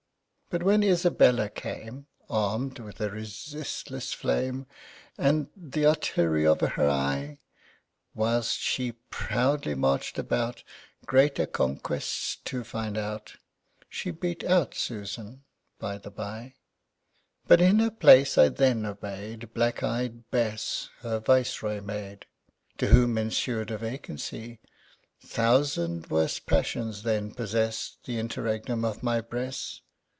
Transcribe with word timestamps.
But 0.53 0.63
when 0.63 0.83
Isabella 0.83 1.49
came 1.49 2.07
Arm'd 2.29 2.77
with 2.79 2.99
a 2.99 3.09
resistless 3.09 4.11
flame, 4.11 4.67
And 5.17 5.47
th' 5.55 5.85
artillery 5.85 6.45
of 6.45 6.59
her 6.59 6.89
eye; 6.89 7.39
Whilst 8.13 8.59
she 8.59 8.91
proudly 9.09 9.75
march'd 9.75 10.19
about, 10.19 10.65
Greater 11.05 11.45
conquests 11.45 12.35
to 12.43 12.65
find 12.65 12.97
out, 12.97 13.37
She 13.87 14.11
beat 14.11 14.43
out 14.43 14.75
Susan 14.75 15.45
by 15.79 15.97
the 15.97 16.11
bye. 16.11 16.55
But 17.47 17.61
in 17.61 17.79
her 17.79 17.89
place 17.89 18.37
I 18.37 18.49
then 18.49 18.85
obey'd 18.85 19.53
Black 19.53 19.81
ey'd 19.81 20.29
Besse, 20.31 20.89
her 20.99 21.19
viceroy 21.21 21.79
maid; 21.79 22.25
To 22.79 22.87
whom 22.87 23.17
ensu'd 23.17 23.71
a 23.71 23.77
vacancy: 23.77 24.59
Thousand 25.21 26.07
worse 26.07 26.39
passions 26.39 27.03
then 27.03 27.33
possest 27.33 28.03
The 28.03 28.19
interregnum 28.19 28.83
of 28.83 29.01
my 29.01 29.21
breast. 29.21 29.83